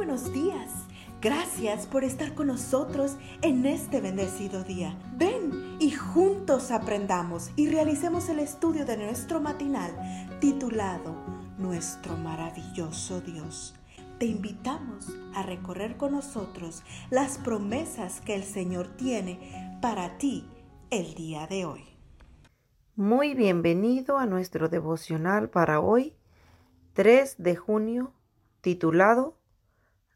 [0.00, 0.86] buenos días.
[1.20, 4.98] Gracias por estar con nosotros en este bendecido día.
[5.18, 9.90] Ven y juntos aprendamos y realicemos el estudio de nuestro matinal
[10.40, 11.14] titulado
[11.58, 13.74] Nuestro maravilloso Dios.
[14.18, 20.48] Te invitamos a recorrer con nosotros las promesas que el Señor tiene para ti
[20.88, 21.84] el día de hoy.
[22.96, 26.14] Muy bienvenido a nuestro devocional para hoy,
[26.94, 28.14] 3 de junio,
[28.62, 29.39] titulado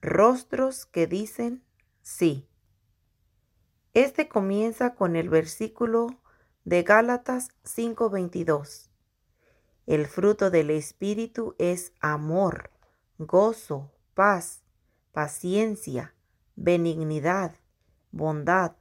[0.04, 1.64] Rostros que dicen
[2.02, 2.46] sí.
[3.94, 6.08] Este comienza con el versículo
[6.66, 8.90] de Gálatas 5:22.
[9.86, 12.70] El fruto del Espíritu es amor,
[13.16, 14.62] gozo, paz,
[15.12, 16.14] paciencia,
[16.54, 17.54] benignidad,
[18.10, 18.72] bondad,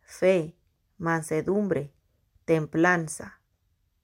[0.00, 0.56] fe,
[0.96, 1.92] mansedumbre,
[2.46, 3.42] templanza.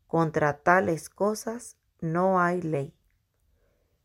[0.07, 2.95] Contra tales cosas no hay ley.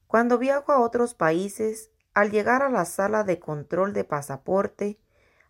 [0.08, 5.00] Cuando viajo a otros países, al llegar a la sala de control de pasaporte,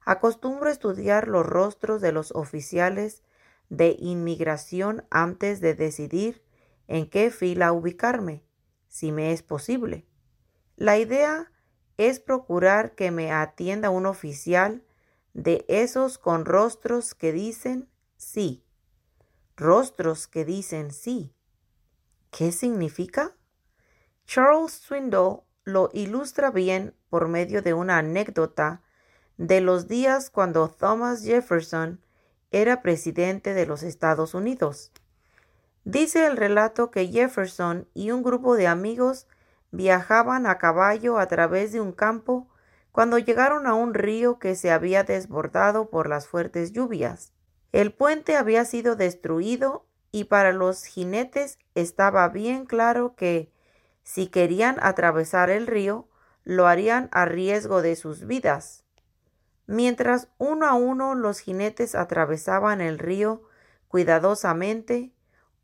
[0.05, 3.23] acostumbro estudiar los rostros de los oficiales
[3.69, 6.43] de inmigración antes de decidir
[6.87, 8.43] en qué fila ubicarme,
[8.87, 10.05] si me es posible.
[10.75, 11.51] La idea
[11.97, 14.83] es procurar que me atienda un oficial
[15.33, 18.65] de esos con rostros que dicen sí.
[19.55, 21.33] Rostros que dicen sí.
[22.31, 23.35] ¿Qué significa?
[24.25, 28.81] Charles Swindoll lo ilustra bien por medio de una anécdota
[29.37, 31.99] de los días cuando Thomas Jefferson
[32.51, 34.91] era presidente de los Estados Unidos.
[35.85, 39.27] Dice el relato que Jefferson y un grupo de amigos
[39.71, 42.47] viajaban a caballo a través de un campo
[42.91, 47.33] cuando llegaron a un río que se había desbordado por las fuertes lluvias.
[47.71, 53.51] El puente había sido destruido y para los jinetes estaba bien claro que,
[54.03, 56.07] si querían atravesar el río,
[56.43, 58.83] lo harían a riesgo de sus vidas.
[59.65, 63.43] Mientras uno a uno los jinetes atravesaban el río
[63.87, 65.13] cuidadosamente,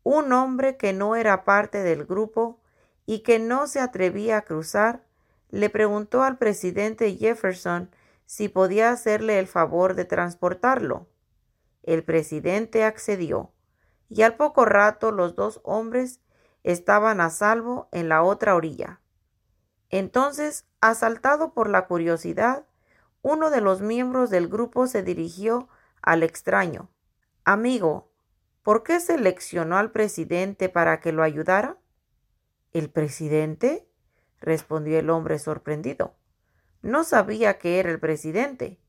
[0.02, 2.60] un hombre que no era parte del grupo
[3.04, 5.04] y que no se atrevía a cruzar,
[5.50, 7.90] le preguntó al presidente Jefferson
[8.24, 11.08] si podía hacerle el favor de transportarlo.
[11.82, 13.52] El presidente accedió,
[14.08, 16.20] y al poco rato los dos hombres
[16.62, 19.00] estaban a salvo en la otra orilla.
[19.88, 22.66] Entonces, asaltado por la curiosidad,
[23.22, 25.68] uno de los miembros del grupo se dirigió
[26.02, 26.88] al extraño.
[27.44, 28.10] Amigo,
[28.62, 31.78] ¿por qué seleccionó al presidente para que lo ayudara?
[32.72, 33.86] ¿El presidente?
[34.40, 36.14] respondió el hombre sorprendido.
[36.82, 38.80] No sabía que era el presidente.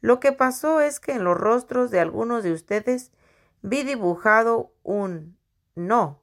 [0.00, 3.12] Lo que pasó es que en los rostros de algunos de ustedes
[3.62, 5.38] vi dibujado un
[5.74, 6.22] no.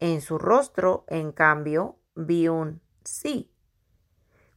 [0.00, 3.52] En su rostro, en cambio, vi un sí.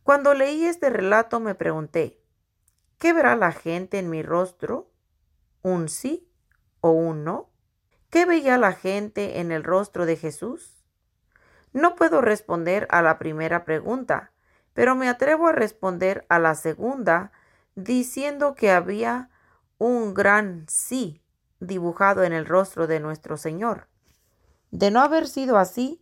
[0.04, 2.22] Cuando leí este relato me pregunté,
[2.98, 4.90] ¿qué verá la gente en mi rostro?
[5.62, 6.32] ¿Un sí
[6.80, 7.50] o un no?
[8.10, 10.86] ¿Qué veía la gente en el rostro de Jesús?
[11.74, 14.32] No puedo responder a la primera pregunta,
[14.74, 17.34] pero me atrevo a responder a la segunda
[17.76, 19.30] diciendo que había
[19.78, 21.22] un gran sí
[21.60, 23.88] dibujado en el rostro de nuestro Señor.
[24.74, 26.02] De no haber sido así,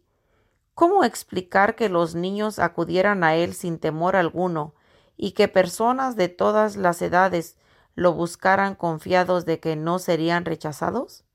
[0.75, 4.75] ¿cómo explicar que los niños acudieran a Él sin temor alguno
[5.17, 7.57] y que personas de todas las edades
[7.95, 11.25] lo buscaran confiados de que no serían rechazados?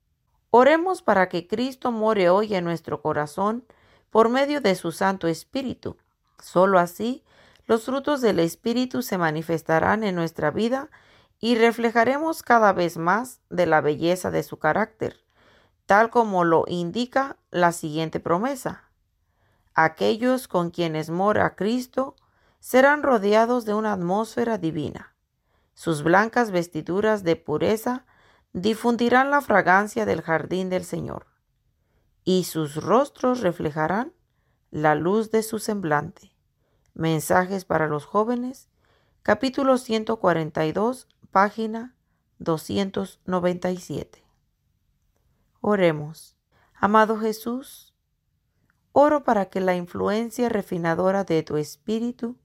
[0.49, 3.67] Oremos para que Cristo more hoy en nuestro corazón
[4.09, 5.99] por medio de su Santo Espíritu.
[6.43, 7.23] Solo así
[7.67, 10.89] los frutos del Espíritu se manifestarán en nuestra vida
[11.39, 15.26] y reflejaremos cada vez más de la belleza de su carácter,
[15.87, 18.91] tal como lo indica la siguiente promesa.
[19.75, 22.17] Aquellos con quienes mora Cristo
[22.61, 25.15] serán rodeados de una atmósfera divina.
[25.75, 28.05] Sus blancas vestiduras de pureza
[28.53, 31.27] difundirán la fragancia del jardín del Señor
[32.25, 34.13] y sus rostros reflejarán
[34.73, 36.33] la luz de su semblante.
[36.93, 38.69] Mensajes para los jóvenes,
[39.23, 41.95] capítulo 142, página
[42.39, 44.26] 297.
[45.69, 46.37] Oremos.
[46.75, 47.93] Amado Jesús,
[48.93, 52.37] oro para que la influencia refinadora de tu Espíritu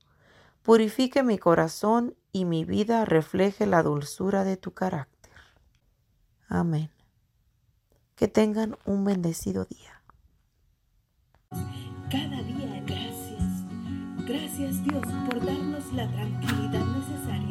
[0.64, 5.34] purifique mi corazón y mi vida refleje la dulzura de tu carácter.
[6.48, 6.90] Amén.
[8.16, 10.02] Que tengan un bendecido día.
[12.10, 14.26] Cada día gracias.
[14.26, 17.51] Gracias Dios por darnos la tranquilidad necesaria